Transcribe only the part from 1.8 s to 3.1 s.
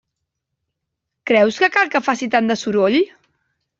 que faci tant de soroll?